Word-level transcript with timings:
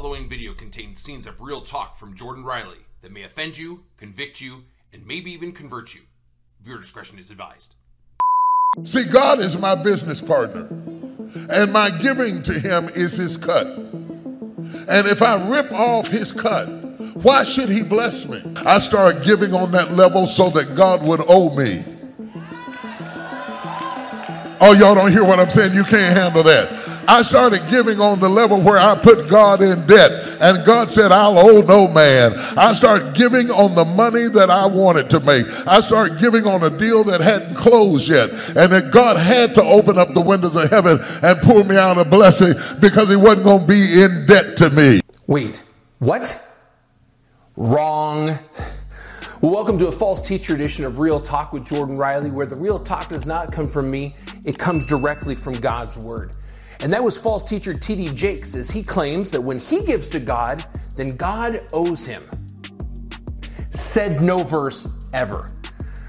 following 0.00 0.26
video 0.26 0.54
contains 0.54 0.98
scenes 0.98 1.26
of 1.26 1.42
real 1.42 1.60
talk 1.60 1.94
from 1.94 2.14
Jordan 2.14 2.42
Riley 2.42 2.78
that 3.02 3.12
may 3.12 3.24
offend 3.24 3.58
you, 3.58 3.82
convict 3.98 4.40
you, 4.40 4.64
and 4.94 5.06
maybe 5.06 5.30
even 5.30 5.52
convert 5.52 5.94
you. 5.94 6.00
Viewer 6.62 6.78
discretion 6.78 7.18
is 7.18 7.30
advised. 7.30 7.74
See, 8.84 9.04
God 9.04 9.40
is 9.40 9.58
my 9.58 9.74
business 9.74 10.22
partner, 10.22 10.68
and 11.50 11.70
my 11.70 11.90
giving 11.90 12.42
to 12.44 12.58
Him 12.58 12.88
is 12.94 13.18
His 13.18 13.36
cut. 13.36 13.66
And 13.66 15.06
if 15.06 15.20
I 15.20 15.34
rip 15.46 15.70
off 15.70 16.08
His 16.08 16.32
cut, 16.32 16.64
why 17.16 17.44
should 17.44 17.68
He 17.68 17.82
bless 17.82 18.26
me? 18.26 18.42
I 18.64 18.78
start 18.78 19.22
giving 19.22 19.52
on 19.52 19.70
that 19.72 19.92
level 19.92 20.26
so 20.26 20.48
that 20.48 20.74
God 20.74 21.02
would 21.02 21.20
owe 21.28 21.54
me. 21.54 21.84
Oh, 24.62 24.72
y'all 24.72 24.94
don't 24.94 25.12
hear 25.12 25.24
what 25.24 25.38
I'm 25.38 25.50
saying? 25.50 25.74
You 25.74 25.84
can't 25.84 26.16
handle 26.16 26.42
that. 26.44 26.79
I 27.10 27.22
started 27.22 27.66
giving 27.68 28.00
on 28.00 28.20
the 28.20 28.28
level 28.28 28.60
where 28.60 28.78
I 28.78 28.94
put 28.94 29.26
God 29.26 29.62
in 29.62 29.84
debt, 29.84 30.38
and 30.40 30.64
God 30.64 30.92
said, 30.92 31.10
I'll 31.10 31.40
owe 31.40 31.60
no 31.60 31.88
man. 31.88 32.34
I 32.56 32.72
started 32.72 33.14
giving 33.14 33.50
on 33.50 33.74
the 33.74 33.84
money 33.84 34.28
that 34.28 34.48
I 34.48 34.66
wanted 34.66 35.10
to 35.10 35.18
make. 35.18 35.44
I 35.66 35.80
started 35.80 36.20
giving 36.20 36.46
on 36.46 36.62
a 36.62 36.70
deal 36.70 37.02
that 37.02 37.20
hadn't 37.20 37.56
closed 37.56 38.08
yet, 38.08 38.30
and 38.30 38.72
that 38.72 38.92
God 38.92 39.16
had 39.16 39.56
to 39.56 39.62
open 39.64 39.98
up 39.98 40.14
the 40.14 40.20
windows 40.20 40.54
of 40.54 40.70
heaven 40.70 41.00
and 41.20 41.42
pour 41.42 41.64
me 41.64 41.76
out 41.76 41.98
a 41.98 42.04
blessing 42.04 42.54
because 42.78 43.08
He 43.08 43.16
wasn't 43.16 43.42
going 43.42 43.62
to 43.62 43.66
be 43.66 44.02
in 44.04 44.26
debt 44.26 44.56
to 44.58 44.70
me. 44.70 45.00
Wait, 45.26 45.64
what? 45.98 46.40
Wrong. 47.56 48.38
Welcome 49.40 49.80
to 49.80 49.88
a 49.88 49.92
false 49.92 50.20
teacher 50.22 50.54
edition 50.54 50.84
of 50.84 51.00
Real 51.00 51.18
Talk 51.18 51.52
with 51.52 51.64
Jordan 51.64 51.96
Riley, 51.96 52.30
where 52.30 52.46
the 52.46 52.54
real 52.54 52.78
talk 52.78 53.08
does 53.08 53.26
not 53.26 53.50
come 53.50 53.66
from 53.66 53.90
me, 53.90 54.14
it 54.44 54.58
comes 54.58 54.86
directly 54.86 55.34
from 55.34 55.54
God's 55.54 55.98
Word. 55.98 56.36
And 56.82 56.92
that 56.92 57.02
was 57.02 57.18
false 57.18 57.44
teacher 57.44 57.74
T.D. 57.74 58.14
Jakes, 58.14 58.54
as 58.54 58.70
he 58.70 58.82
claims 58.82 59.30
that 59.32 59.40
when 59.40 59.58
he 59.58 59.82
gives 59.82 60.08
to 60.10 60.20
God, 60.20 60.64
then 60.96 61.16
God 61.16 61.58
owes 61.72 62.06
him. 62.06 62.22
Said 63.72 64.22
no 64.22 64.42
verse 64.42 64.88
ever. 65.12 65.52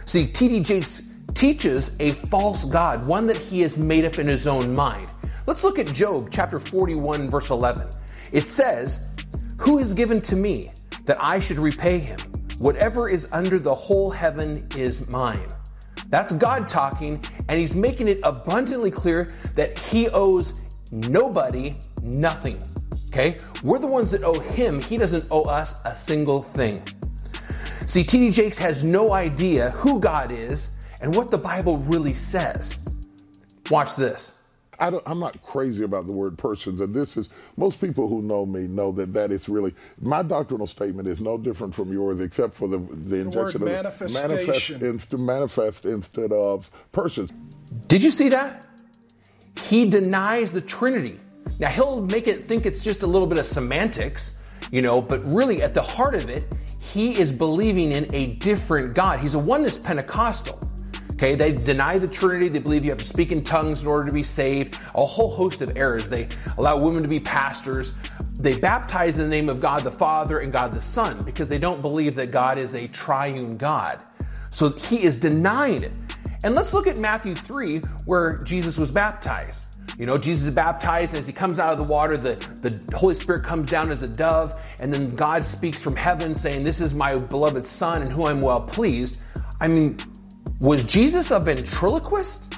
See, 0.06 0.26
T.D. 0.28 0.64
Jakes 0.64 1.18
teaches 1.34 1.98
a 2.00 2.12
false 2.12 2.66
God, 2.66 3.06
one 3.06 3.28
that 3.28 3.38
he 3.38 3.62
has 3.62 3.78
made 3.78 4.06
up 4.06 4.18
in 4.18 4.28
his 4.28 4.48
own 4.48 4.74
mind. 4.74 5.08
Let's 5.46 5.64
look 5.64 5.80
at 5.80 5.88
Job 5.88 6.30
chapter 6.32 6.60
41, 6.60 7.30
verse 7.30 7.50
11. 7.50 7.90
It 8.32 8.48
says, 8.48 9.08
Who 9.58 9.80
is 9.80 9.94
given 9.94 10.22
to 10.22 10.36
me 10.36 10.70
that 11.06 11.22
I 11.22 11.40
should 11.40 11.58
repay 11.58 11.98
him? 11.98 12.20
Whatever 12.60 13.10
is 13.10 13.28
under 13.32 13.60
the 13.60 13.74
whole 13.74 14.10
heaven 14.10 14.68
is 14.76 15.10
mine. 15.10 15.48
That's 16.12 16.34
God 16.34 16.68
talking, 16.68 17.24
and 17.48 17.60
He's 17.60 17.76
making 17.76 18.08
it 18.08 18.20
abundantly 18.24 18.92
clear 18.92 19.34
that 19.56 19.80
He 19.80 20.10
owes 20.10 20.61
nobody 20.92 21.76
nothing. 22.04 22.62
Okay? 23.08 23.38
We're 23.64 23.80
the 23.80 23.88
ones 23.88 24.12
that 24.12 24.24
owe 24.24 24.40
Him, 24.40 24.82
He 24.82 24.98
doesn't 24.98 25.26
owe 25.32 25.44
us 25.44 25.86
a 25.86 25.94
single 25.94 26.42
thing. 26.42 26.84
See, 27.86 28.04
T.D. 28.04 28.32
Jakes 28.32 28.58
has 28.58 28.84
no 28.84 29.12
idea 29.14 29.72
who 29.72 30.00
God 30.00 30.32
is 30.32 30.72
and 31.02 31.14
what 31.16 31.30
the 31.30 31.38
Bible 31.38 31.78
really 31.78 32.14
says. 32.14 33.02
Watch 33.70 33.96
this. 33.96 34.34
I 34.82 35.00
am 35.06 35.20
not 35.20 35.42
crazy 35.44 35.84
about 35.84 36.08
the 36.08 36.12
word 36.12 36.38
persons, 36.38 36.82
and 36.82 36.94
this 36.94 37.16
is 37.16 37.30
most 37.56 37.80
people 37.80 38.08
who 38.08 38.24
know 38.24 38.48
me 38.48 38.62
know 38.62 38.92
that 38.94 39.14
that 39.14 39.32
is 39.32 39.48
really 39.48 39.76
my 40.00 40.24
doctrinal 40.24 40.66
statement 40.66 41.08
is 41.08 41.22
no 41.22 41.38
different 41.38 41.76
from 41.76 41.94
yours, 41.94 42.20
except 42.20 42.56
for 42.56 42.68
the 42.68 42.80
the 42.80 43.18
injection 43.18 43.62
the 43.62 43.68
of 43.68 44.00
manifestation. 44.12 44.82
manifest, 44.82 45.14
manifest 45.14 45.86
instead 45.86 46.32
of 46.32 46.72
persons. 46.92 47.30
Did 47.88 48.02
you 48.02 48.10
see 48.10 48.30
that? 48.30 48.66
He 49.72 49.90
denies 49.90 50.52
the 50.52 50.60
Trinity. 50.60 51.18
Now 51.58 51.70
he'll 51.70 52.06
make 52.08 52.28
it 52.28 52.44
think 52.44 52.66
it's 52.66 52.84
just 52.84 53.04
a 53.04 53.08
little 53.08 53.26
bit 53.26 53.38
of 53.38 53.46
semantics, 53.46 54.60
you 54.70 54.82
know, 54.82 55.02
but 55.02 55.26
really 55.26 55.62
at 55.62 55.74
the 55.74 55.82
heart 55.82 56.14
of 56.14 56.30
it, 56.30 56.46
he 56.80 57.18
is 57.18 57.32
believing 57.32 57.94
in 57.94 58.14
a 58.14 58.34
different 58.34 58.94
God. 58.94 59.22
He's 59.22 59.34
a 59.34 59.40
oneness 59.40 59.78
Pentecostal. 59.78 60.60
Okay, 61.14 61.36
they 61.36 61.54
deny 61.54 61.98
the 61.98 62.10
Trinity. 62.10 62.50
They 62.50 62.60
believe 62.60 62.84
you 62.84 62.92
have 62.92 63.00
to 63.00 63.06
speak 63.06 63.32
in 63.32 63.46
tongues 63.46 63.84
in 63.84 63.88
order 63.88 64.08
to 64.08 64.12
be 64.12 64.24
saved. 64.24 64.78
A 64.94 65.06
whole 65.06 65.32
host 65.32 65.62
of 65.62 65.78
errors. 65.78 66.10
They 66.10 66.28
allow 66.58 66.78
women 66.78 67.02
to 67.02 67.08
be 67.08 67.22
pastors. 67.22 67.94
They 68.38 68.60
baptize 68.60 69.20
in 69.20 69.30
the 69.30 69.34
name 69.34 69.48
of 69.48 69.62
God 69.62 69.86
the 69.86 69.92
Father 69.92 70.40
and 70.40 70.52
God 70.52 70.74
the 70.74 70.82
Son 70.82 71.24
because 71.24 71.48
they 71.48 71.60
don't 71.60 71.82
believe 71.82 72.16
that 72.16 72.32
God 72.32 72.58
is 72.58 72.76
a 72.76 72.90
triune 72.90 73.56
God. 73.56 74.02
So 74.50 74.70
he 74.72 75.02
is 75.02 75.18
denying 75.18 75.84
it. 75.84 75.98
And 76.44 76.56
let's 76.56 76.74
look 76.74 76.88
at 76.88 76.98
Matthew 76.98 77.36
3, 77.36 77.80
where 78.06 78.40
Jesus 78.40 78.78
was 78.78 78.92
baptized. 78.92 79.64
You 79.98 80.06
know, 80.06 80.18
Jesus 80.18 80.48
is 80.48 80.56
baptized, 80.56 81.14
and 81.14 81.20
as 81.20 81.28
he 81.28 81.34
comes 81.34 81.60
out 81.60 81.72
of 81.72 81.78
the 81.78 81.84
water, 81.84 82.18
the, 82.18 82.36
the 82.62 82.98
Holy 82.98 83.14
Spirit 83.14 83.44
comes 83.44 83.70
down 83.70 83.92
as 83.92 84.02
a 84.02 84.08
dove, 84.08 84.54
and 84.80 84.94
then 84.94 85.16
God 85.16 85.44
speaks 85.44 85.84
from 85.84 85.96
heaven 85.96 86.34
saying, 86.34 86.64
This 86.64 86.82
is 86.82 86.96
my 86.96 87.18
beloved 87.18 87.66
Son 87.66 88.02
and 88.02 88.12
who 88.12 88.26
I'm 88.26 88.42
well 88.42 88.62
pleased. 88.62 89.24
I 89.60 89.68
mean, 89.68 89.98
was 90.60 90.84
Jesus 90.84 91.32
a 91.32 91.40
ventriloquist? 91.40 92.56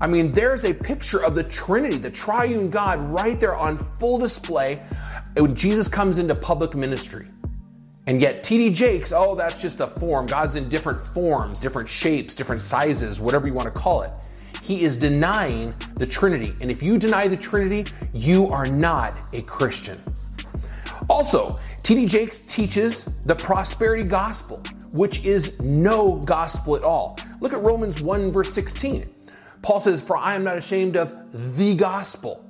I 0.00 0.06
mean, 0.06 0.32
there's 0.32 0.64
a 0.64 0.72
picture 0.72 1.24
of 1.24 1.34
the 1.34 1.42
Trinity, 1.42 1.98
the 1.98 2.10
triune 2.10 2.70
God, 2.70 3.00
right 3.10 3.38
there 3.38 3.56
on 3.56 3.76
full 3.76 4.18
display 4.18 4.80
when 5.36 5.54
Jesus 5.54 5.88
comes 5.88 6.18
into 6.18 6.34
public 6.34 6.74
ministry. 6.74 7.28
And 8.06 8.20
yet, 8.20 8.42
TD 8.42 8.74
Jakes, 8.74 9.12
oh, 9.14 9.34
that's 9.34 9.60
just 9.60 9.80
a 9.80 9.86
form. 9.86 10.26
God's 10.26 10.56
in 10.56 10.68
different 10.68 11.00
forms, 11.00 11.60
different 11.60 11.88
shapes, 11.88 12.34
different 12.34 12.60
sizes, 12.60 13.20
whatever 13.20 13.46
you 13.46 13.52
want 13.52 13.70
to 13.70 13.78
call 13.78 14.02
it. 14.02 14.10
He 14.68 14.84
is 14.84 14.98
denying 14.98 15.72
the 15.94 16.06
Trinity. 16.06 16.54
And 16.60 16.70
if 16.70 16.82
you 16.82 16.98
deny 16.98 17.26
the 17.26 17.38
Trinity, 17.38 17.90
you 18.12 18.48
are 18.48 18.66
not 18.66 19.14
a 19.32 19.40
Christian. 19.40 19.98
Also, 21.08 21.58
TD 21.82 22.06
Jakes 22.06 22.40
teaches 22.40 23.04
the 23.24 23.34
prosperity 23.34 24.04
gospel, 24.04 24.62
which 24.92 25.24
is 25.24 25.58
no 25.62 26.16
gospel 26.16 26.76
at 26.76 26.82
all. 26.82 27.18
Look 27.40 27.54
at 27.54 27.64
Romans 27.64 28.02
1, 28.02 28.30
verse 28.30 28.52
16. 28.52 29.08
Paul 29.62 29.80
says, 29.80 30.02
For 30.02 30.18
I 30.18 30.34
am 30.34 30.44
not 30.44 30.58
ashamed 30.58 30.98
of 30.98 31.14
the 31.56 31.74
gospel. 31.74 32.44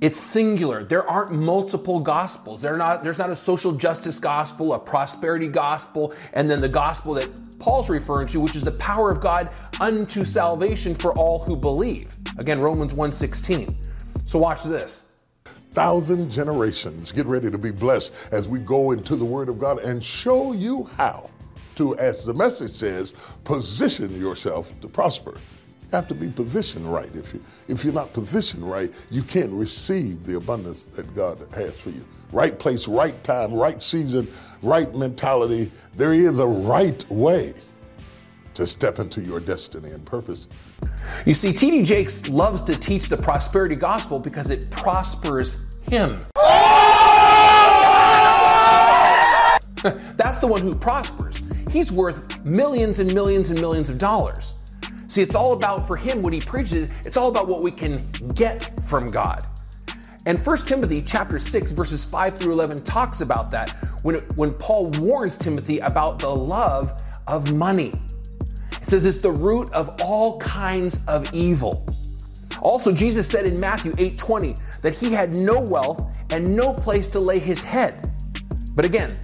It's 0.00 0.18
singular. 0.18 0.82
There 0.82 1.08
aren't 1.08 1.30
multiple 1.30 2.00
gospels. 2.00 2.64
Not, 2.64 3.04
there's 3.04 3.20
not 3.20 3.30
a 3.30 3.36
social 3.36 3.70
justice 3.70 4.18
gospel, 4.18 4.72
a 4.72 4.78
prosperity 4.80 5.46
gospel, 5.46 6.12
and 6.32 6.50
then 6.50 6.60
the 6.60 6.68
gospel 6.68 7.14
that 7.14 7.30
Paul's 7.60 7.88
referring 7.88 8.26
to, 8.26 8.40
which 8.40 8.56
is 8.56 8.64
the 8.64 8.72
power 8.72 9.12
of 9.12 9.20
God 9.20 9.48
unto 9.82 10.24
salvation 10.24 10.94
for 10.94 11.12
all 11.18 11.40
who 11.40 11.56
believe. 11.56 12.16
Again, 12.38 12.60
Romans 12.60 12.94
1:16. 12.94 13.74
So 14.24 14.38
watch 14.38 14.62
this. 14.62 15.02
Thousand 15.72 16.30
generations 16.30 17.10
get 17.10 17.26
ready 17.26 17.50
to 17.50 17.58
be 17.58 17.72
blessed 17.72 18.12
as 18.30 18.46
we 18.46 18.60
go 18.60 18.92
into 18.92 19.16
the 19.16 19.24
Word 19.24 19.48
of 19.48 19.58
God 19.58 19.80
and 19.80 20.02
show 20.02 20.52
you 20.52 20.84
how 20.96 21.28
to, 21.74 21.96
as 21.98 22.24
the 22.24 22.32
message 22.32 22.70
says, 22.70 23.14
position 23.42 24.16
yourself 24.20 24.72
to 24.82 24.88
prosper. 24.88 25.32
You 25.32 25.96
have 25.96 26.06
to 26.08 26.14
be 26.14 26.28
positioned 26.28 26.90
right. 26.92 27.10
If 27.16 27.34
you 27.34 27.42
if 27.66 27.84
you're 27.84 27.92
not 27.92 28.12
positioned 28.12 28.70
right, 28.70 28.92
you 29.10 29.22
can't 29.22 29.50
receive 29.50 30.24
the 30.24 30.36
abundance 30.36 30.84
that 30.96 31.12
God 31.16 31.44
has 31.54 31.76
for 31.76 31.90
you. 31.90 32.04
Right 32.30 32.56
place, 32.56 32.86
right 32.86 33.20
time, 33.24 33.52
right 33.52 33.82
season, 33.82 34.28
right 34.62 34.94
mentality. 34.94 35.72
There 35.96 36.12
is 36.12 36.38
a 36.38 36.46
right 36.46 37.04
way 37.10 37.54
to 38.54 38.66
step 38.66 38.98
into 38.98 39.20
your 39.20 39.40
destiny 39.40 39.90
and 39.90 40.04
purpose. 40.04 40.48
You 41.26 41.34
see, 41.34 41.52
T.D. 41.52 41.82
Jakes 41.84 42.28
loves 42.28 42.62
to 42.62 42.76
teach 42.76 43.08
the 43.08 43.16
prosperity 43.16 43.76
gospel 43.76 44.18
because 44.18 44.50
it 44.50 44.70
prospers 44.70 45.82
him. 45.84 46.18
That's 50.16 50.38
the 50.38 50.46
one 50.46 50.60
who 50.60 50.74
prospers 50.74 51.42
he's 51.72 51.90
worth 51.90 52.44
millions 52.44 52.98
and 52.98 53.12
millions 53.12 53.50
and 53.50 53.60
millions 53.60 53.88
of 53.88 53.98
dollars. 53.98 54.78
See, 55.06 55.22
it's 55.22 55.34
all 55.34 55.52
about 55.52 55.86
for 55.86 55.96
him 55.96 56.22
what 56.22 56.32
he 56.32 56.40
preaches, 56.40 56.92
it's 57.04 57.16
all 57.16 57.28
about 57.28 57.48
what 57.48 57.62
we 57.62 57.70
can 57.70 57.96
get 58.34 58.80
from 58.84 59.10
God. 59.10 59.46
And 60.24 60.38
1 60.38 60.56
Timothy 60.58 61.02
chapter 61.02 61.38
6 61.38 61.72
verses 61.72 62.04
5 62.04 62.38
through 62.38 62.52
11 62.52 62.84
talks 62.84 63.22
about 63.22 63.50
that 63.50 63.70
when, 64.02 64.16
when 64.36 64.52
Paul 64.54 64.90
warns 64.90 65.36
Timothy 65.36 65.80
about 65.80 66.18
the 66.18 66.28
love 66.28 67.02
of 67.26 67.52
money. 67.52 67.92
It 68.82 68.88
says 68.88 69.06
it's 69.06 69.18
the 69.18 69.30
root 69.30 69.72
of 69.72 69.96
all 70.02 70.38
kinds 70.40 71.06
of 71.06 71.32
evil. 71.32 71.86
Also, 72.60 72.92
Jesus 72.92 73.28
said 73.28 73.46
in 73.46 73.58
Matthew 73.58 73.92
8:20 73.92 74.56
that 74.82 74.92
he 74.92 75.12
had 75.12 75.32
no 75.34 75.60
wealth 75.60 76.04
and 76.30 76.56
no 76.56 76.72
place 76.72 77.06
to 77.12 77.20
lay 77.20 77.38
his 77.38 77.62
head. 77.62 78.12
But 78.74 78.84
again, 78.84 79.14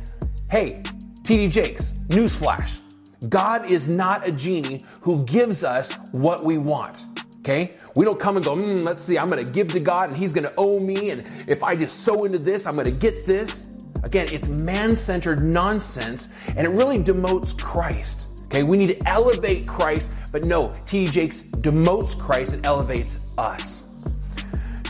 hey, 0.50 0.82
TD 1.22 1.50
Jakes, 1.50 1.98
newsflash 2.08 2.80
God 3.28 3.66
is 3.66 3.88
not 3.88 4.26
a 4.26 4.30
genie 4.30 4.84
who 5.00 5.24
gives 5.24 5.64
us 5.64 5.92
what 6.12 6.44
we 6.44 6.56
want. 6.56 7.04
Okay? 7.40 7.72
We 7.96 8.04
don't 8.04 8.20
come 8.20 8.36
and 8.36 8.44
go, 8.44 8.54
mm, 8.54 8.84
let's 8.84 9.00
see, 9.00 9.18
I'm 9.18 9.28
to 9.44 9.50
give 9.50 9.72
to 9.72 9.80
God 9.80 10.10
and 10.10 10.16
He's 10.16 10.32
to 10.44 10.54
owe 10.56 10.78
me. 10.78 11.10
And 11.10 11.24
if 11.48 11.64
I 11.64 11.74
just 11.74 12.04
sow 12.04 12.24
into 12.24 12.38
this, 12.38 12.66
I'm 12.66 12.76
to 12.84 12.92
get 12.92 13.26
this. 13.26 13.72
Again, 14.04 14.28
it's 14.30 14.48
man 14.48 14.94
centered 14.94 15.42
nonsense 15.42 16.36
and 16.56 16.60
it 16.60 16.70
really 16.70 16.98
demotes 16.98 17.58
Christ. 17.60 18.27
Okay? 18.48 18.62
We 18.62 18.76
need 18.76 18.88
to 18.88 19.08
elevate 19.08 19.66
Christ, 19.66 20.32
but 20.32 20.44
no, 20.44 20.72
T. 20.86 21.06
Jakes 21.06 21.42
demotes 21.42 22.18
Christ 22.18 22.54
and 22.54 22.66
elevates 22.66 23.38
us. 23.38 23.84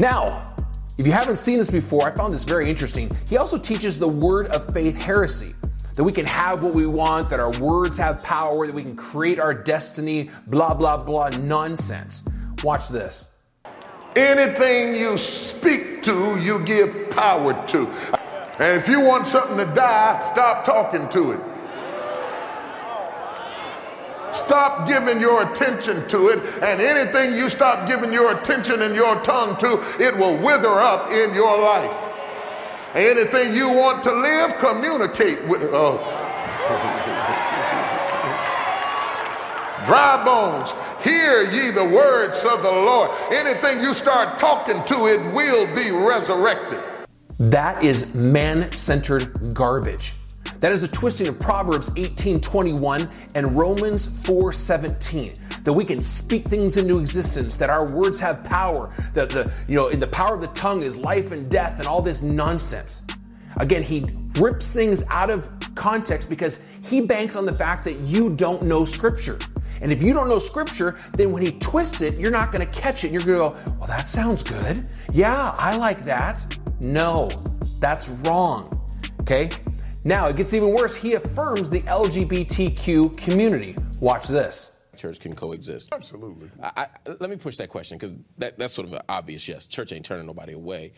Now, 0.01 0.45
If 0.99 1.07
you 1.07 1.13
haven't 1.13 1.37
seen 1.37 1.59
this 1.59 1.71
before, 1.71 2.09
I 2.09 2.11
found 2.11 2.35
this 2.35 2.43
very 2.43 2.69
interesting. 2.69 3.09
He 3.29 3.37
also 3.37 3.57
teaches 3.57 4.01
the 4.01 4.09
word 4.09 4.49
of 4.49 4.75
faith 4.75 5.01
heresy 5.01 5.53
that 5.95 6.03
we 6.03 6.13
can 6.13 6.27
have 6.27 6.65
what 6.65 6.75
we 6.75 6.87
want, 6.87 7.29
that 7.29 7.39
our 7.39 7.57
words 7.61 7.97
have 7.99 8.21
power, 8.25 8.67
that 8.67 8.75
we 8.75 8.83
can 8.83 8.97
create 8.97 9.39
our 9.39 9.55
destiny, 9.55 10.29
blah, 10.49 10.75
blah, 10.75 10.97
blah 10.97 11.29
nonsense. 11.29 12.25
Watch 12.65 12.89
this. 12.89 13.33
Anything 14.17 14.97
you 14.97 15.17
speak 15.17 16.03
to, 16.03 16.37
you 16.41 16.59
give 16.65 17.11
power 17.11 17.65
to. 17.69 17.87
And 18.59 18.77
if 18.77 18.89
you 18.89 19.01
want 19.01 19.29
something 19.29 19.57
to 19.57 19.67
die, 19.67 20.29
stop 20.33 20.65
talking 20.65 21.09
to 21.11 21.31
it. 21.31 21.41
Stop 24.39 24.87
giving 24.87 25.21
your 25.21 25.51
attention 25.51 26.09
to 26.09 26.29
it, 26.29 26.39
and 26.63 26.81
anything 26.81 27.35
you 27.35 27.51
stop 27.51 27.87
giving 27.87 28.13
your 28.13 28.33
attention 28.39 28.83
and 28.83 28.95
your 28.95 29.21
tongue 29.23 29.57
to, 29.59 29.83
it 30.03 30.17
will 30.17 30.37
wither 30.39 30.81
up 30.81 31.11
in 31.11 31.35
your 31.35 31.61
life. 31.61 32.09
Anything 32.95 33.55
you 33.55 33.69
want 33.69 34.03
to 34.05 34.13
live, 34.13 34.57
communicate 34.59 35.47
with. 35.47 35.63
Oh. 35.65 35.99
Dry 39.87 40.23
bones, 40.23 40.75
hear 41.03 41.51
ye 41.51 41.71
the 41.71 41.85
words 41.85 42.45
of 42.45 42.63
the 42.63 42.71
Lord. 42.71 43.11
Anything 43.31 43.81
you 43.81 43.95
start 43.95 44.39
talking 44.39 44.85
to, 44.85 45.07
it 45.07 45.21
will 45.33 45.67
be 45.75 45.91
resurrected. 45.91 46.83
That 47.39 47.83
is 47.83 48.15
man 48.15 48.71
centered 48.73 49.55
garbage. 49.55 50.13
That 50.61 50.73
is 50.73 50.83
a 50.83 50.89
twisting 50.89 51.29
of 51.29 51.39
Proverbs 51.39 51.91
18:21 51.91 53.09
and 53.35 53.57
Romans 53.57 54.07
4:17. 54.07 55.33
That 55.65 55.73
we 55.73 55.85
can 55.85 56.03
speak 56.03 56.47
things 56.47 56.77
into 56.77 56.99
existence, 56.99 57.57
that 57.57 57.71
our 57.71 57.85
words 57.85 58.19
have 58.21 58.43
power, 58.45 58.91
that 59.13 59.31
the 59.31 59.51
you 59.67 59.75
know, 59.75 59.89
in 59.89 60.01
the 60.01 60.07
power 60.07 60.35
of 60.35 60.41
the 60.41 60.49
tongue 60.49 60.83
is 60.83 60.97
life 60.97 61.33
and 61.33 61.51
death 61.51 61.79
and 61.79 61.87
all 61.87 62.03
this 62.03 62.23
nonsense. 62.23 63.03
Again, 63.57 63.83
he 63.83 64.07
rips 64.39 64.69
things 64.69 65.05
out 65.11 65.31
of 65.31 65.49
context 65.75 66.29
because 66.29 66.61
he 66.83 67.01
banks 67.01 67.37
on 67.37 67.45
the 67.45 67.53
fact 67.53 67.85
that 67.85 67.95
you 68.01 68.31
don't 68.31 68.63
know 68.63 68.85
scripture. 68.85 69.39
And 69.81 69.93
if 69.93 70.03
you 70.03 70.13
don't 70.13 70.29
know 70.29 70.39
scripture, 70.39 70.97
then 71.13 71.31
when 71.31 71.43
he 71.43 71.53
twists 71.53 72.01
it, 72.03 72.19
you're 72.19 72.33
not 72.33 72.53
going 72.53 72.67
to 72.67 72.81
catch 72.81 73.05
it. 73.05 73.13
You're 73.13 73.23
going 73.23 73.53
to 73.53 73.57
go, 73.57 73.73
well, 73.79 73.89
that 73.89 74.09
sounds 74.09 74.43
good. 74.43 74.79
Yeah, 75.13 75.55
I 75.57 75.77
like 75.77 76.03
that. 76.03 76.45
No, 76.81 77.29
that's 77.79 78.09
wrong. 78.09 78.75
Okay? 79.21 79.51
Now, 80.09 80.27
it 80.29 80.37
gets 80.37 80.55
even 80.55 80.73
worse. 80.73 80.97
He 80.97 81.13
affirms 81.13 81.69
the 81.69 81.83
LGBTQ 81.83 83.19
community. 83.19 83.77
Watch 84.01 84.27
this. 84.27 84.79
Church 84.97 85.21
can 85.21 85.37
coexist. 85.37 85.91
Absolutely. 85.93 86.51
I, 86.63 86.71
I, 86.75 86.87
let 87.21 87.29
me 87.29 87.37
push 87.37 87.59
that 87.59 87.69
question 87.69 87.99
because 87.99 88.17
that, 88.39 88.59
that's 88.59 88.73
sort 88.73 88.89
of 88.89 88.95
an 88.95 89.03
obvious 89.07 89.47
yes. 89.47 89.67
Church 89.67 89.93
ain't 89.93 90.07
turning 90.07 90.25
nobody 90.27 90.55
away 90.55 90.95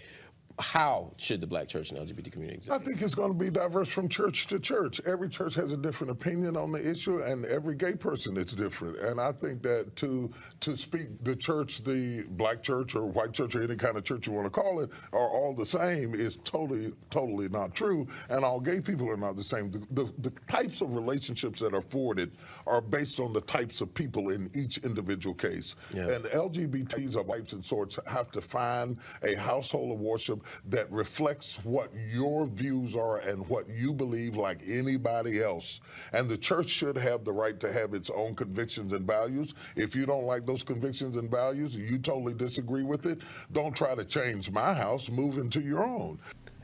how 0.58 1.12
should 1.16 1.40
the 1.40 1.46
black 1.46 1.68
church 1.68 1.90
and 1.90 1.98
LGBT 1.98 2.30
community 2.32 2.58
exist? 2.58 2.70
I 2.70 2.82
think 2.82 3.00
it's 3.02 3.14
going 3.14 3.32
to 3.32 3.38
be 3.38 3.50
diverse 3.50 3.88
from 3.88 4.08
church 4.08 4.46
to 4.48 4.58
church. 4.58 5.00
Every 5.06 5.28
church 5.28 5.54
has 5.54 5.72
a 5.72 5.76
different 5.76 6.10
opinion 6.10 6.56
on 6.56 6.72
the 6.72 6.90
issue, 6.90 7.22
and 7.22 7.44
every 7.46 7.74
gay 7.74 7.94
person 7.94 8.36
is 8.36 8.52
different. 8.52 8.98
And 8.98 9.20
I 9.20 9.32
think 9.32 9.62
that 9.62 9.96
to 9.96 10.30
to 10.60 10.76
speak 10.76 11.24
the 11.24 11.36
church, 11.36 11.82
the 11.84 12.24
black 12.30 12.62
church 12.62 12.94
or 12.94 13.06
white 13.06 13.32
church 13.32 13.54
or 13.54 13.62
any 13.62 13.76
kind 13.76 13.96
of 13.96 14.04
church 14.04 14.26
you 14.26 14.32
want 14.32 14.46
to 14.46 14.50
call 14.50 14.80
it, 14.80 14.90
are 15.12 15.28
all 15.28 15.54
the 15.54 15.66
same 15.66 16.14
is 16.14 16.38
totally 16.44 16.92
totally 17.10 17.48
not 17.48 17.74
true. 17.74 18.06
And 18.28 18.44
all 18.44 18.60
gay 18.60 18.80
people 18.80 19.08
are 19.08 19.16
not 19.16 19.36
the 19.36 19.44
same. 19.44 19.70
The, 19.70 19.86
the, 19.90 20.12
the 20.18 20.32
types 20.48 20.80
of 20.80 20.94
relationships 20.94 21.60
that 21.60 21.74
are 21.74 21.78
afforded 21.78 22.36
are 22.66 22.80
based 22.80 23.18
on 23.18 23.32
the 23.32 23.40
types 23.42 23.80
of 23.80 23.92
people 23.94 24.30
in 24.30 24.50
each 24.54 24.78
individual 24.78 25.34
case. 25.34 25.74
Yeah. 25.94 26.08
And 26.08 26.24
LGBTs 26.26 27.16
of 27.16 27.28
types 27.28 27.52
and 27.52 27.64
sorts 27.64 27.98
have 28.06 28.30
to 28.32 28.40
find 28.40 28.98
a 29.22 29.34
household 29.34 29.92
of 29.92 30.00
worship 30.00 30.44
that 30.66 30.90
reflects 30.90 31.64
what 31.64 31.90
your 32.12 32.46
views 32.46 32.94
are 32.94 33.18
and 33.18 33.46
what 33.48 33.68
you 33.68 33.92
believe, 33.92 34.36
like 34.36 34.60
anybody 34.66 35.42
else. 35.42 35.80
And 36.12 36.28
the 36.28 36.38
church 36.38 36.68
should 36.68 36.96
have 36.96 37.24
the 37.24 37.32
right 37.32 37.58
to 37.60 37.72
have 37.72 37.94
its 37.94 38.10
own 38.10 38.34
convictions 38.34 38.92
and 38.92 39.06
values. 39.06 39.54
If 39.76 39.94
you 39.94 40.06
don't 40.06 40.24
like 40.24 40.46
those 40.46 40.62
convictions 40.62 41.16
and 41.16 41.30
values, 41.30 41.76
you 41.76 41.98
totally 41.98 42.34
disagree 42.34 42.82
with 42.82 43.06
it, 43.06 43.20
don't 43.52 43.74
try 43.74 43.94
to 43.94 44.04
change 44.04 44.50
my 44.50 44.74
house, 44.74 45.10
move 45.10 45.38
into 45.38 45.60
your 45.60 45.84
own. 45.84 46.18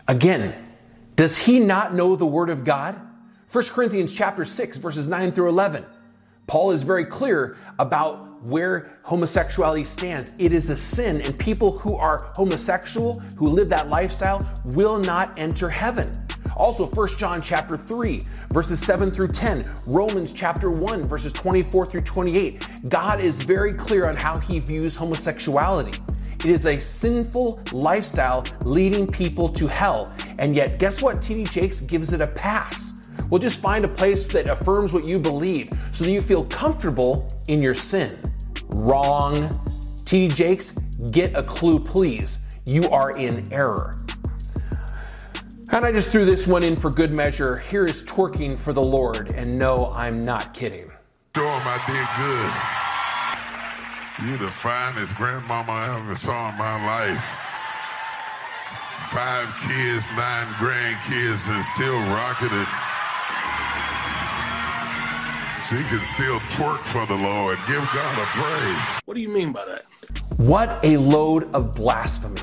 Again, 0.08 0.54
does 1.16 1.38
he 1.38 1.58
not 1.58 1.94
know 1.94 2.14
the 2.14 2.26
word 2.26 2.50
of 2.50 2.64
God? 2.64 3.00
1 3.50 3.64
Corinthians 3.66 4.14
chapter 4.14 4.44
6 4.44 4.76
verses 4.78 5.08
9 5.08 5.32
through 5.32 5.48
11. 5.48 5.84
Paul 6.46 6.70
is 6.70 6.84
very 6.84 7.04
clear 7.04 7.56
about 7.78 8.42
where 8.42 8.98
homosexuality 9.02 9.82
stands. 9.82 10.32
It 10.38 10.52
is 10.52 10.70
a 10.70 10.76
sin, 10.76 11.20
and 11.22 11.36
people 11.38 11.72
who 11.72 11.96
are 11.96 12.30
homosexual, 12.34 13.18
who 13.36 13.48
live 13.48 13.68
that 13.70 13.88
lifestyle, 13.88 14.46
will 14.64 14.98
not 14.98 15.36
enter 15.38 15.68
heaven. 15.68 16.10
Also, 16.56 16.86
1 16.86 17.08
John 17.18 17.40
chapter 17.40 17.76
3, 17.76 18.24
verses 18.50 18.80
7 18.80 19.10
through 19.10 19.28
10, 19.28 19.64
Romans 19.88 20.32
chapter 20.32 20.70
1, 20.70 21.02
verses 21.02 21.32
24 21.32 21.86
through 21.86 22.00
28. 22.02 22.66
God 22.88 23.20
is 23.20 23.42
very 23.42 23.74
clear 23.74 24.08
on 24.08 24.16
how 24.16 24.38
he 24.38 24.60
views 24.60 24.96
homosexuality. 24.96 25.98
It 26.38 26.46
is 26.46 26.66
a 26.66 26.78
sinful 26.78 27.60
lifestyle 27.72 28.44
leading 28.64 29.06
people 29.06 29.48
to 29.50 29.66
hell. 29.66 30.14
And 30.38 30.54
yet, 30.54 30.78
guess 30.78 31.02
what? 31.02 31.16
TD 31.16 31.50
Jakes 31.50 31.80
gives 31.80 32.12
it 32.12 32.20
a 32.20 32.26
pass. 32.28 32.92
Well, 33.30 33.40
just 33.40 33.60
find 33.60 33.84
a 33.84 33.88
place 33.88 34.26
that 34.28 34.46
affirms 34.46 34.92
what 34.92 35.04
you 35.04 35.18
believe 35.18 35.70
so 35.92 36.04
that 36.04 36.10
you 36.10 36.22
feel 36.22 36.44
comfortable 36.44 37.28
in 37.48 37.60
your 37.60 37.74
sin. 37.74 38.16
Wrong. 38.68 39.34
TD 40.04 40.34
Jakes, 40.34 40.70
get 41.10 41.34
a 41.34 41.42
clue, 41.42 41.80
please. 41.80 42.46
You 42.64 42.88
are 42.90 43.10
in 43.12 43.52
error. 43.52 43.98
And 45.72 45.84
I 45.84 45.90
just 45.90 46.10
threw 46.10 46.24
this 46.24 46.46
one 46.46 46.62
in 46.62 46.76
for 46.76 46.90
good 46.90 47.10
measure. 47.10 47.56
Here 47.56 47.84
is 47.84 48.06
twerking 48.06 48.56
for 48.56 48.72
the 48.72 48.82
Lord. 48.82 49.32
And 49.32 49.58
no, 49.58 49.92
I'm 49.96 50.24
not 50.24 50.54
kidding. 50.54 50.84
Him 50.84 50.92
I 51.44 51.82
did 51.86 52.06
good. 52.22 52.52
You're 54.30 54.38
the 54.38 54.52
finest 54.52 55.14
grandmama 55.16 55.72
I 55.72 56.00
ever 56.00 56.16
saw 56.16 56.48
in 56.50 56.56
my 56.56 56.86
life. 56.86 57.24
Five 59.10 59.48
kids, 59.68 60.06
nine 60.16 60.46
grandkids, 60.54 61.50
and 61.50 61.64
still 61.64 61.98
rocking 62.14 62.48
it. 62.50 62.85
She 65.68 65.82
can 65.82 66.04
still 66.04 66.38
twerk 66.38 66.78
for 66.78 67.04
the 67.06 67.20
Lord. 67.20 67.58
Give 67.66 67.82
God 67.92 68.18
a 68.20 68.26
praise. 68.26 69.02
What 69.04 69.14
do 69.14 69.20
you 69.20 69.28
mean 69.28 69.52
by 69.52 69.64
that? 69.64 69.82
What 70.38 70.84
a 70.84 70.96
load 70.96 71.52
of 71.52 71.72
blasphemy. 71.72 72.40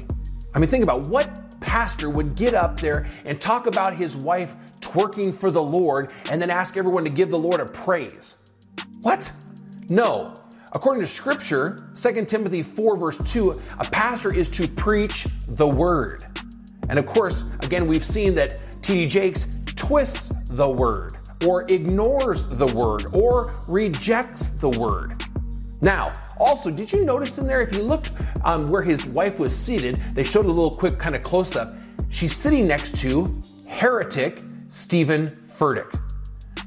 I 0.53 0.60
mean, 0.60 0.70
think 0.70 0.84
about 0.84 1.03
what 1.03 1.62
pastor 1.62 2.10
would 2.10 2.36
get 2.36 2.53
up 2.53 2.82
there 2.82 3.08
and 3.25 3.39
talk 3.39 3.65
about 3.65 3.96
his 3.96 4.18
wife 4.18 4.58
twerking 4.82 5.34
for 5.34 5.51
the 5.51 5.63
Lord 5.63 6.12
and 6.30 6.42
then 6.42 6.50
ask 6.50 6.75
everyone 6.75 7.06
to 7.06 7.10
give 7.10 7.30
the 7.30 7.39
Lord 7.39 7.62
a 7.62 7.65
praise. 7.65 8.51
What? 9.00 9.32
No. 9.88 10.36
According 10.74 11.00
to 11.00 11.08
scripture, 11.08 11.77
2 11.96 12.25
Timothy 12.25 12.62
4 12.62 12.98
verse 12.98 13.32
2, 13.32 13.53
a 13.80 13.86
pastor 13.86 14.34
is 14.34 14.50
to 14.50 14.68
preach 14.68 15.27
the 15.56 15.68
word. 15.70 16.24
And 16.89 17.00
of 17.00 17.06
course, 17.06 17.50
again, 17.62 17.88
we've 17.88 18.03
seen 18.03 18.36
that 18.36 18.58
T.D. 18.82 19.08
Jakes 19.08 19.56
twists 19.77 20.27
the 20.58 20.70
word 20.70 21.13
or 21.46 21.70
ignores 21.70 22.48
the 22.48 22.68
word 22.68 23.04
or 23.14 23.54
rejects 23.68 24.50
the 24.50 24.70
word. 24.70 25.24
Now, 25.82 26.14
also, 26.40 26.72
did 26.72 26.92
you 26.92 27.04
notice 27.04 27.38
in 27.38 27.48
there, 27.48 27.62
if 27.62 27.74
you 27.74 27.84
looked 27.84 28.12
um, 28.46 28.68
where 28.68 28.82
his 28.82 29.06
wife 29.06 29.40
was 29.40 29.56
seated, 29.56 29.96
they 30.16 30.24
showed 30.24 30.46
a 30.46 30.50
little 30.50 30.72
quick 30.72 30.98
kind 30.98 31.16
of 31.16 31.24
close 31.24 31.56
up. 31.56 31.74
She's 32.10 32.36
sitting 32.36 32.68
next 32.68 33.00
to 33.02 33.28
heretic 33.68 34.42
Stephen 34.70 35.38
Furtick. 35.46 36.00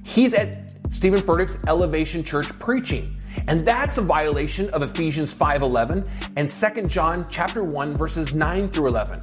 He's 0.04 0.34
at 0.34 0.76
Stephen 0.92 1.20
Furtick's 1.20 1.66
Elevation 1.66 2.24
Church 2.24 2.48
preaching. 2.58 3.16
And 3.48 3.64
that's 3.66 3.98
a 3.98 4.02
violation 4.02 4.68
of 4.70 4.82
Ephesians 4.82 5.32
5:11 5.32 6.06
and 6.36 6.48
2 6.48 6.88
John 6.88 7.24
chapter 7.30 7.62
1 7.62 7.94
verses 7.94 8.34
9 8.34 8.68
through 8.70 8.88
11. 8.88 9.20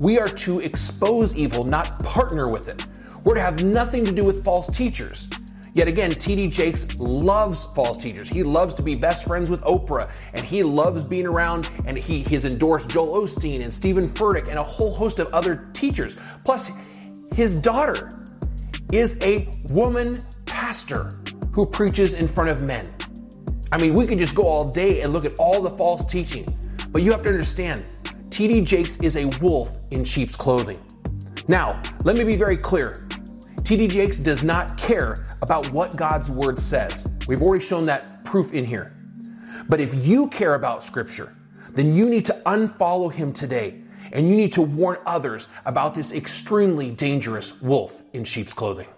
We 0.00 0.18
are 0.18 0.28
to 0.28 0.60
expose 0.60 1.36
evil, 1.36 1.64
not 1.64 1.86
partner 2.02 2.50
with 2.50 2.68
it. 2.68 2.84
We're 3.24 3.34
to 3.34 3.40
have 3.40 3.62
nothing 3.62 4.04
to 4.04 4.12
do 4.12 4.24
with 4.24 4.42
false 4.44 4.68
teachers. 4.74 5.28
Yet 5.74 5.88
again, 5.88 6.10
TD 6.10 6.50
Jakes 6.50 6.98
loves 7.00 7.64
false 7.66 7.96
teachers. 7.96 8.28
He 8.28 8.42
loves 8.42 8.74
to 8.74 8.82
be 8.82 8.94
best 8.94 9.24
friends 9.24 9.50
with 9.50 9.62
Oprah, 9.62 10.10
and 10.34 10.44
he 10.44 10.62
loves 10.62 11.02
being 11.02 11.26
around, 11.26 11.70
and 11.86 11.96
he 11.96 12.22
has 12.24 12.44
endorsed 12.44 12.90
Joel 12.90 13.22
Osteen 13.22 13.62
and 13.62 13.72
Stephen 13.72 14.06
Furtick 14.06 14.48
and 14.48 14.58
a 14.58 14.62
whole 14.62 14.92
host 14.92 15.18
of 15.18 15.32
other 15.32 15.68
teachers. 15.72 16.16
Plus, 16.44 16.70
his 17.34 17.56
daughter 17.56 18.26
is 18.92 19.18
a 19.22 19.48
woman 19.70 20.18
pastor 20.44 21.18
who 21.52 21.64
preaches 21.64 22.20
in 22.20 22.28
front 22.28 22.50
of 22.50 22.60
men. 22.60 22.86
I 23.70 23.78
mean, 23.78 23.94
we 23.94 24.06
could 24.06 24.18
just 24.18 24.34
go 24.34 24.42
all 24.42 24.70
day 24.72 25.00
and 25.00 25.14
look 25.14 25.24
at 25.24 25.32
all 25.38 25.62
the 25.62 25.70
false 25.70 26.04
teaching, 26.04 26.46
but 26.90 27.02
you 27.02 27.10
have 27.12 27.22
to 27.22 27.28
understand, 27.30 27.82
TD 28.28 28.66
Jakes 28.66 29.00
is 29.00 29.16
a 29.16 29.26
wolf 29.40 29.70
in 29.90 30.04
sheep's 30.04 30.36
clothing. 30.36 30.78
Now, 31.48 31.80
let 32.04 32.18
me 32.18 32.24
be 32.24 32.36
very 32.36 32.58
clear. 32.58 33.08
TD 33.62 33.88
Jakes 33.88 34.18
does 34.18 34.42
not 34.42 34.76
care 34.76 35.26
about 35.40 35.70
what 35.72 35.96
God's 35.96 36.30
word 36.30 36.58
says. 36.58 37.08
We've 37.28 37.40
already 37.40 37.64
shown 37.64 37.86
that 37.86 38.24
proof 38.24 38.52
in 38.52 38.64
here. 38.64 38.92
But 39.68 39.80
if 39.80 40.06
you 40.06 40.28
care 40.28 40.54
about 40.54 40.82
scripture, 40.82 41.32
then 41.70 41.94
you 41.94 42.08
need 42.08 42.24
to 42.24 42.32
unfollow 42.44 43.12
him 43.12 43.32
today. 43.32 43.78
and 44.12 44.28
you 44.28 44.36
need 44.36 44.52
to 44.52 44.62
warn 44.62 44.98
others 45.06 45.48
about 45.64 45.94
this 45.94 46.12
extremely 46.12 46.90
dangerous 46.90 47.62
wolf 47.62 48.02
in 48.12 48.24
sheep's 48.24 48.52
clothing. 48.52 48.88